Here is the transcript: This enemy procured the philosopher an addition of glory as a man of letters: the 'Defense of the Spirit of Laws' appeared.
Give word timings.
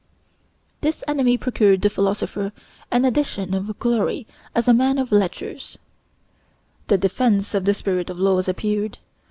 This 0.81 1.03
enemy 1.07 1.37
procured 1.37 1.83
the 1.83 1.89
philosopher 1.91 2.53
an 2.89 3.05
addition 3.05 3.53
of 3.53 3.77
glory 3.77 4.25
as 4.55 4.67
a 4.67 4.73
man 4.73 4.97
of 4.97 5.11
letters: 5.11 5.77
the 6.87 6.97
'Defense 6.97 7.53
of 7.53 7.65
the 7.65 7.73
Spirit 7.75 8.09
of 8.09 8.17
Laws' 8.17 8.47
appeared. 8.49 8.97